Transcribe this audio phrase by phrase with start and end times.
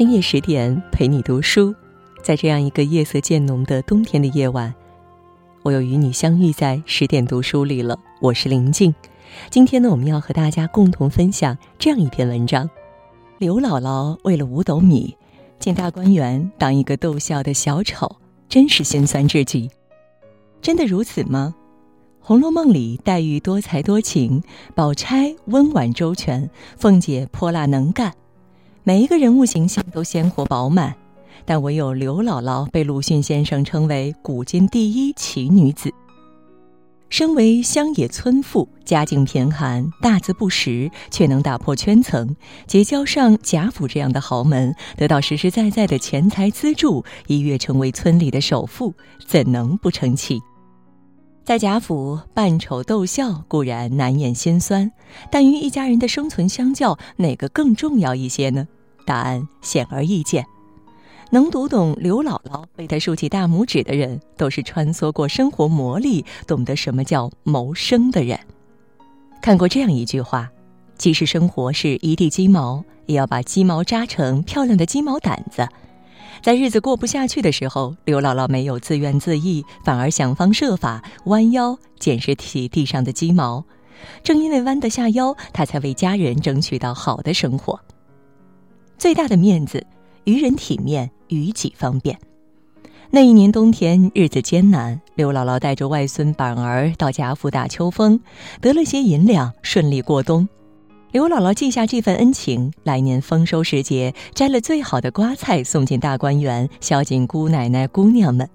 [0.00, 1.74] 深夜十点陪你读书，
[2.22, 4.74] 在这样一个夜色渐浓的冬天的夜晚，
[5.62, 7.98] 我又与你相遇在十点读书里了。
[8.18, 8.94] 我是林静，
[9.50, 12.70] 今天呢，我们要和大家共同分享这样一篇文章：
[13.36, 15.14] 刘姥姥为了五斗米，
[15.58, 18.16] 进大观园当一个逗笑的小丑，
[18.48, 19.70] 真是心酸至极。
[20.62, 21.54] 真的如此吗？
[22.26, 24.42] 《红楼梦》里，黛玉多才多情，
[24.74, 26.48] 宝钗温婉周全，
[26.78, 28.14] 凤姐泼辣能干，
[28.90, 30.92] 每一个人物形象都鲜活饱满，
[31.44, 35.94] 但唯有刘姥姥被鲁迅先生称为古今第一奇女子。
[37.08, 42.34] 身为乡野村妇，家境贫寒，大字不识，却能打破圈层，
[42.66, 48.92] 结交上贾府这样的豪门，得到实实在在的钱财资助，一跃成为村里的首富，
[49.24, 50.40] 怎能不成奇？
[51.44, 54.90] 在贾府扮丑逗笑固然难掩心酸，
[55.30, 58.66] 但与一家人的生存相较，哪个更重要一些呢？
[59.04, 60.44] 答案显而易见。
[61.32, 68.38] 能读懂刘姥姥为她竖起大拇指的人，都是穿梭过生活磨砺、懂得什么叫谋生的人。
[69.40, 70.50] 看过这样一句话：
[70.98, 75.68] 即使生活是一地鸡毛，也要把鸡毛扎成漂亮的鸡毛掸子。
[76.42, 83.64] 在日子过不下去的时候，刘姥姥没有自怨自艾，反而想方设法弯腰捡拾起地上的鸡毛。
[84.24, 87.78] 正因为弯得下腰，她才为家人争取到好的生活。
[89.00, 89.86] 最大的面子，
[90.24, 92.18] 于人体面，于己方便。
[93.08, 98.20] 那一年冬天，日子艰难，刘姥姥带着外孙板儿到贾府打秋风，
[98.60, 100.46] 得了些银两，顺利过冬。
[101.12, 108.46] 刘姥姥记下这份恩情，来年丰收时节，摘了最好的瓜菜送进大观园，孝敬姑奶奶、姑娘们。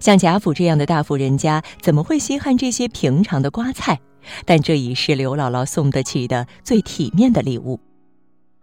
[0.00, 4.00] 像贾府这样的大户人家，怎么会稀罕这些平常的瓜菜？
[4.46, 7.78] 但这已是刘姥姥送得起的最体面的礼物。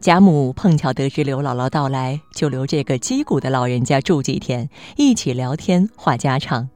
[0.00, 6.68] 贾母碰巧得知刘姥姥到来，就留这个击鼓的老人家住几天，一起聊天话家常。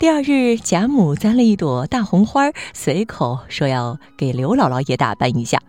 [0.00, 5.60] 第二日，贾母簪了一朵大红花，随口说要给刘姥姥也打扮一下。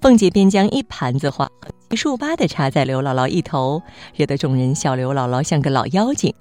[0.00, 1.48] 凤姐便将一盘子花
[1.90, 3.82] 一束八的插在刘姥姥一头，
[4.14, 6.32] 惹得众人笑刘姥姥像个老妖精。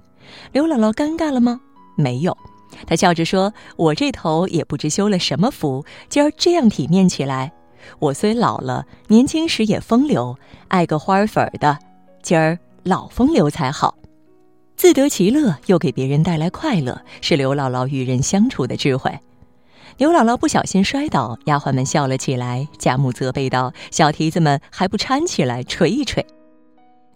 [0.52, 1.60] 刘姥姥尴尬了吗？
[1.96, 2.38] 没有，
[2.86, 7.52] 她笑着说：“我这头也不知修了什么福，今儿这样体面起来。
[8.00, 11.78] 我虽老了，年轻时也风流，爱个花儿粉儿的，
[12.22, 13.96] 今儿老风流才好。
[14.76, 19.12] 自得其乐，又给别人带来快乐，是刘姥姥与人相处的智慧。”
[19.98, 22.66] 刘姥姥不小心摔倒，丫鬟们笑了起来。
[22.78, 26.26] 贾母责备道：“小蹄子们还不搀起来捶一捶。”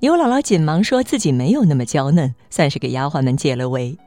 [0.01, 3.97] 刘姥姥紧忙说自己没有那么娇嫩，算是给丫鬟们解了围。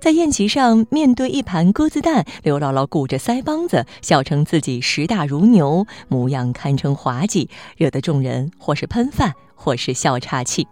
[0.00, 10.68] 在宴席上，面对一盘鸽子蛋，刘姥姥鼓着腮帮子，笑称自己石大如牛，模样堪称滑稽，惹得众人或是喷饭，或是笑岔气。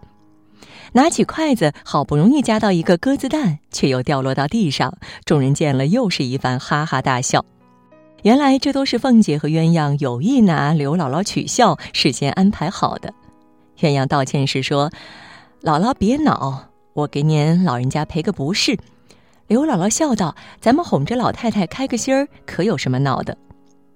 [0.93, 4.97] 拿起筷子，好不容易夹到一个鸽子蛋，却又掉落到地上。
[5.25, 7.45] 众人见了，又是一番哈哈大笑。
[8.23, 13.13] 原来这都是凤姐和鸳鸯有意拿刘姥姥取笑，事先安排好的。
[13.79, 14.91] 鸳鸯道歉时说
[15.63, 18.79] ：“姥姥别恼，我给您老人家赔个不是。”
[19.49, 23.37] 刘姥姥笑道：“咱们哄着老太太开个心儿，可有什么闹的？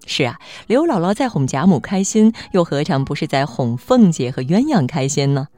[0.07, 0.37] 是啊，
[0.69, 5.49] 刘姥姥在哄贾母开心，又何尝不是在哄凤姐和鸳鸯开心呢？”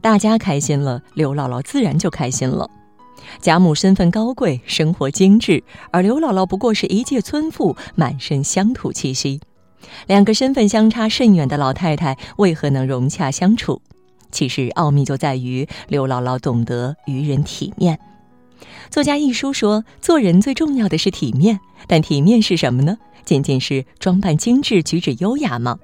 [0.00, 2.68] 大家开心了，刘姥姥自然就开心了。
[3.40, 9.40] 贾母身份高贵，生活精致，而刘姥姥不过是一介村妇，满身乡土气息。
[10.06, 13.82] 两个身份相差甚远的老太太，为何能融洽相处？
[14.30, 17.98] 其实奥秘就在于刘姥姥懂得于人体面。
[18.90, 22.98] 作家一书说，做人最重要的是体面，但体面是什么呢？
[23.24, 25.78] 仅仅是装扮精致、举止优雅吗？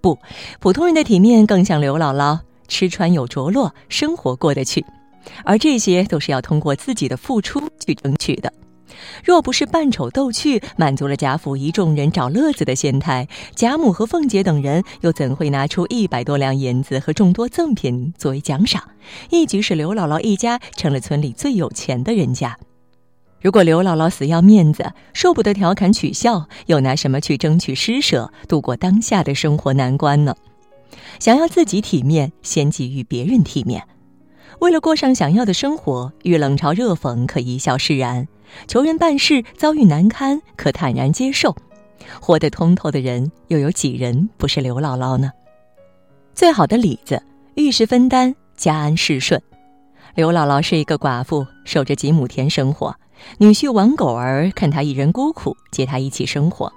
[0.00, 0.18] 不，
[0.58, 2.40] 普通人的体面更像刘姥姥。
[2.68, 4.86] 吃穿有着落，生活过得去，
[5.44, 8.52] 而这些都是要通过自己的付出去争取的。
[9.24, 18.82] 若不是扮丑逗趣，满足了贾府一众人找乐子的心态，贾母和凤姐等人又怎会拿出一百多两银子和众多赠品作为奖赏，
[19.30, 22.56] 一举使刘姥姥一家成了村里最有钱的人家？
[23.40, 30.34] 如果刘姥姥死要面子，受不得调侃取笑，又拿什么去争取施舍，度过当下的生活难关呢？
[31.18, 33.82] 想要自己体面，先给予别人体面。
[34.58, 38.26] 为了过上想要的生活，遇冷嘲热讽可一笑释然；
[38.66, 41.56] 求人办事遭遇难堪，可坦然接受。
[42.20, 45.30] 活得通透的人，又有几人不是刘姥姥呢？
[46.34, 47.22] 最好的里子，
[47.54, 49.40] 遇事分担，家安事顺。
[50.14, 52.94] 刘姥姥是一个寡妇，守着几亩田生活。
[53.38, 56.72] 女婿王狗儿看她一人孤苦，接她一起生活。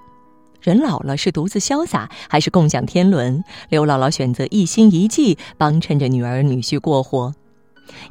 [0.62, 3.44] 人老了是独自潇洒，还是共享天伦？
[3.70, 7.34] 刘姥姥选择一心一计，帮衬着女儿女婿过活。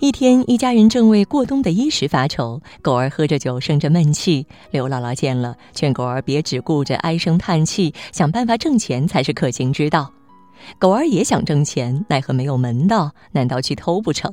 [0.01, 4.47] 一天，一家人正为过冬的衣食发愁，狗儿喝着酒，生着闷气。
[4.71, 10.13] 刘姥姥见了，劝狗儿别只顾着唉声叹气，想办法挣钱才是可行之道。
[10.79, 14.33] 狗儿也想挣钱，奈何没有门道，难道去偷不成？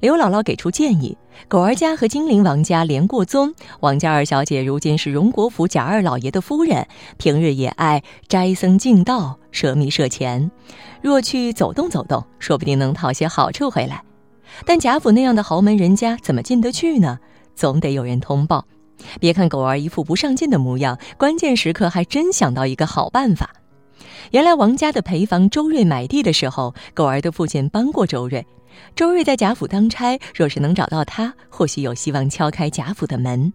[0.00, 1.16] 刘姥姥给出建议：
[1.46, 6.86] 狗儿家和金陵王家连过宗，王家二小姐如今是荣国府贾二老爷的夫人，
[7.18, 10.50] 平日也爱斋僧敬道、舍米舍钱。
[11.02, 14.02] 若去走动走动，说不定能讨些好处回来。
[14.64, 17.18] 但贾府那样的豪门人家怎么进得去呢？
[17.54, 18.64] 总得有人通报。
[19.20, 23.50] 别看狗儿一副不上进的模样，关键时刻还真想到一个好办法。
[24.32, 28.44] 原来王家的陪房周瑞买地的时候，狗儿的父亲帮过周瑞。
[28.94, 33.52] 周瑞在贾府当差，若是能找到他，或许有希望敲开贾府的门。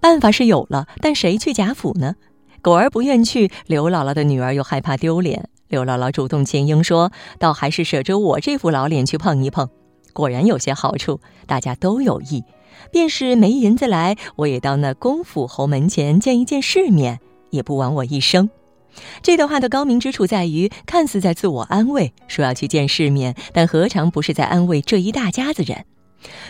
[0.00, 2.14] 办法是有了，但谁去贾府呢？
[2.62, 5.48] 狗儿不愿去，刘姥姥的女儿又害怕丢脸。
[5.68, 9.68] 刘姥姥主动牵缨说：“倒还是舍着我这副老脸去碰一碰。”
[10.14, 12.42] 果然有些好处，大家都有意。
[12.90, 17.20] 便是没银子来，我也到那公府侯门前见一见世面，
[17.50, 18.48] 也不枉我一生。
[19.22, 25.84] 这段话的高明之处在于，看似在自我安慰，说要去见世面，但何尝不是在安慰这一大家子人？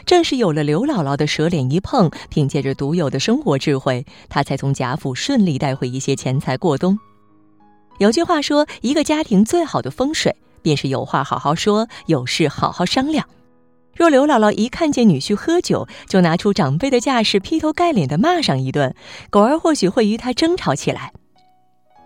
[0.06, 6.98] 正是有了刘姥姥的舌脸一碰，凭借着独有的生活智慧，她才从贾府顺利带回一些钱财过冬。
[7.98, 13.26] 有句话说，一个家庭最好的风水，便是有话好好说，有事好好商量。
[13.96, 18.94] 若刘姥姥一看见女婿喝酒，就拿出长辈的架势，劈头盖脸的骂上一顿，
[19.30, 21.12] 狗儿或许会与他争吵起来。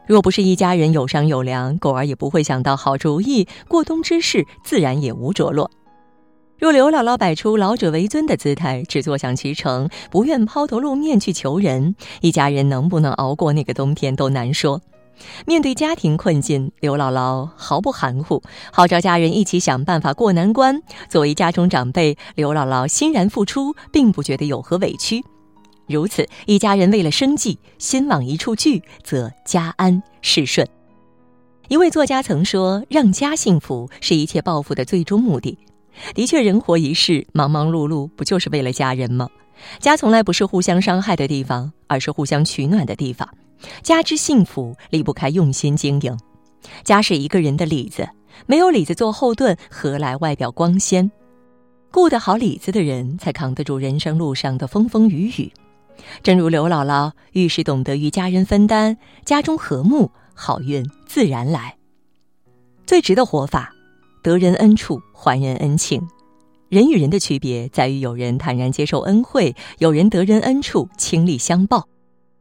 [0.07, 5.71] 若不是一家人有商有量，狗儿也不会想到好主意，过冬之事自然也无着落。
[6.59, 14.81] 若刘姥姥摆出老者为尊的姿态，只坐享其成，不愿抛头露面去求人，一家人能不能熬过那个冬天都难说。
[15.47, 18.43] 面对家庭困境，刘姥姥毫不含糊，
[18.73, 20.81] 号召家人一起想办法过难关。
[21.09, 25.25] 作为家中长辈，刘姥姥欣然付出，并不觉得有何委屈。
[25.87, 30.67] 如此一家人为了生计，心往一处聚，则家安事顺。
[31.69, 35.59] 一位作家曾说：“让家幸福是一切报复的最终目的。”
[36.15, 39.29] 的确，人活一世，忙忙碌碌，不就是为了家人吗？
[39.81, 43.29] 家从来不是互相伤害的地方，而是互相取暖的地方。
[43.83, 46.17] 家之幸福离不开用心经营，
[46.85, 48.09] 家是一个人的里子，
[48.47, 51.11] 没有里子做后盾，何来外表光鲜？
[51.91, 55.53] 顾得好里子的人，才扛得住人生路上的风风雨雨。
[56.23, 61.77] 正如刘姥姥遇事懂得与家人分担，家中和睦，好运自然来。
[62.87, 63.73] 最直的活法，
[64.23, 66.07] 得人恩处还人恩情。
[66.69, 71.89] 人与人的区别在于，有人坦然接受恩惠，有人得人恩处倾力相报。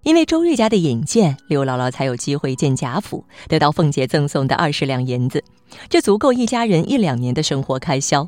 [0.08, 5.44] 因为周瑞家的引荐，刘姥姥才有机会见贾府，得到凤姐赠送的二十两银子，
[5.90, 8.26] 这足够一家人一两年的生活开销。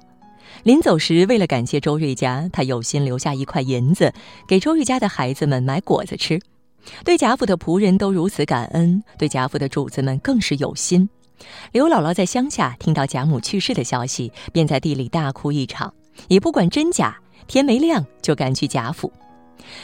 [0.63, 4.13] 临走时，为了感谢周瑞家，她有心留下一块银子，
[4.45, 6.37] 给周瑞家的孩子们买果子吃。
[7.05, 11.07] 对贾府的仆人都如此感恩，对贾府的主子们更是有心。
[11.71, 15.93] 刘姥姥在乡下听到贾母去世的消息，便在地里大哭一场，
[16.27, 17.17] 也不管真假，
[17.47, 19.09] 天没亮就赶去贾府。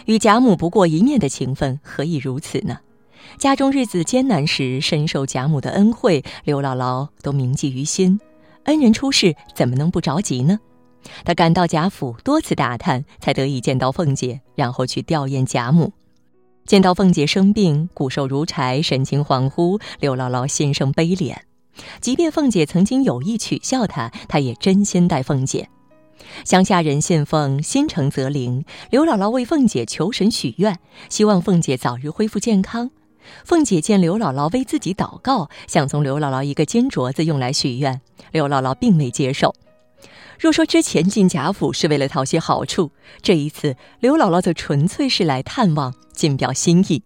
[0.06, 2.80] 与贾母不过一面的情分，何以如此呢？
[3.38, 8.20] 家中日子艰难时，深受贾母的恩惠，刘姥姥都铭记于心。
[8.63, 10.60] 恩人出事，怎么能不着急呢？
[11.24, 15.91] 她赶到贾府，多次打探，才得以见到凤姐，然后去吊唁贾母。
[16.65, 21.36] 见到凤姐生病，骨瘦如柴，神情恍惚，刘姥姥心生悲怜。
[22.00, 25.70] 即便凤姐曾经有意取笑她，她也真心待凤姐。
[26.43, 30.79] 乡下人信奉心诚则灵，刘姥姥为凤姐求神许愿，
[31.10, 32.91] 希望凤姐早日恢复健康。
[33.43, 38.00] 凤姐见刘姥姥为自己祷告，想从刘姥姥一个金镯子用来许愿，
[38.31, 39.55] 刘姥姥并未接受。
[40.38, 42.91] 若说之前进贾府是为了讨些好处，
[43.22, 47.01] 这一次刘姥姥则纯粹是来探望，尽表心意。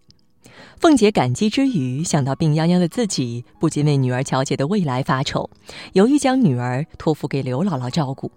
[0.79, 5.49] 凤姐感激之余，想到病殃殃的自己，不禁为女儿乔姐的未来发愁，
[5.93, 8.31] 犹豫将女儿托付给刘姥姥照顾。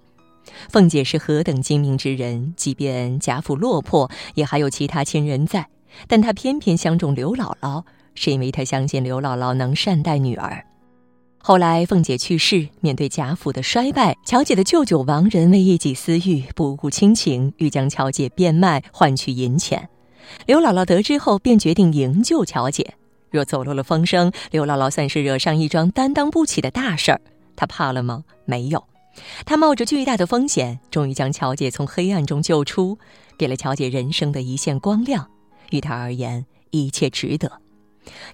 [0.68, 5.66] 凤姐是何等精明之人，即便贾府落魄，也还有其他亲人在。
[6.06, 7.84] 但她偏偏相中刘姥姥，
[8.14, 10.64] 是因为她相信刘姥姥能善待女儿。
[11.44, 19.88] 后来凤姐去世，面对贾府的衰败，乔姐的舅舅王仁为一己私欲，不顾亲情，欲将乔姐变卖换取银钱。
[20.46, 22.94] 刘姥姥得知后，便决定营救乔姐。
[23.30, 27.20] 若走漏了风声，刘姥姥算是惹上一桩担当不起的大事儿。
[27.56, 28.22] 她怕了吗？
[28.44, 28.84] 没有。
[29.44, 32.98] 他冒着巨大的风险，终于将乔姐从黑暗中救出，
[33.36, 35.28] 给了乔姐人生的一线光亮。
[35.70, 37.60] 于他而言，一切值得。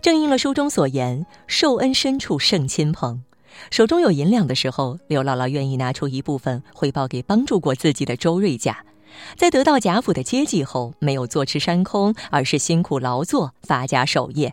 [0.01, 3.23] 正应了书中所言：“受恩深处胜亲朋。”
[3.71, 8.73] 手中有银两的时候，刘姥姥愿意拿出一部分回报给帮助过自己的周瑞家；
[9.37, 14.51] 在得到贾府的接济后，没有坐吃山空，而是辛苦劳作，发家守业；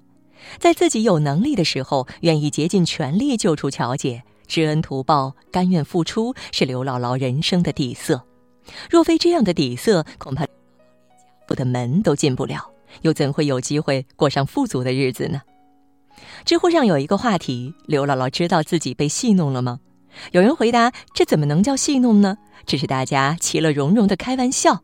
[0.59, 8.23] 在自己有能力的时候，愿意竭尽全力救出乔姐，知恩图报，甘愿付出，是刘姥姥人生的底色。
[8.89, 10.51] 若非这样的底色，恐怕贾
[11.47, 12.71] 府的门都进不了，
[13.01, 15.41] 又怎会有机会过上富足的日子呢？
[16.45, 19.79] 知乎上有一个话题：刘姥姥知道自己被戏弄了吗？
[20.31, 22.37] 有人回答：这怎么能叫戏弄呢？
[22.65, 24.81] 只是大家其乐融融的开玩笑。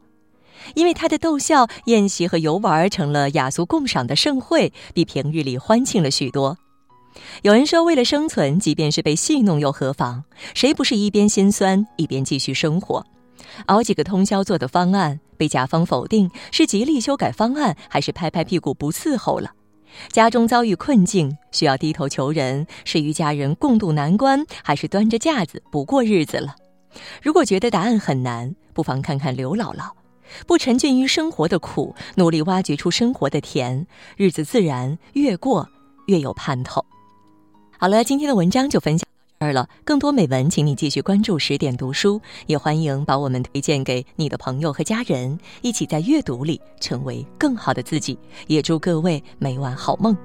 [0.75, 6.57] 因为她的逗笑，宴席和游玩成了雅俗共赏的盛会，比平日里欢庆了许多。
[7.41, 10.23] 有人说，为了生存，即便是被戏弄又何妨？
[10.53, 13.05] 谁不是一边心酸一边继续生活？
[13.65, 19.51] 熬几个通宵做的方案被甲方否定，是极力修改方案，还是拍拍屁股不伺候了？
[20.09, 26.55] 家中遭遇困境，需要低头求人，是与家人共度难关，还是端着架子不过日子了？
[27.21, 29.91] 如果觉得答案很难，不妨看看刘姥姥，
[30.47, 35.67] 不沉浸于生活的苦，努力挖掘出生活的甜，日子自然越过
[36.05, 36.85] 越有盼头。
[37.81, 39.03] 好了，今天的文章就分享
[39.39, 39.67] 到这儿了。
[39.83, 48.15] 更多美文，请你继续关注十点读书，也欢迎把我们推荐给你的朋友和家人，一起在阅读里成为更好的自己。
[48.45, 50.15] 也祝各位每晚好梦。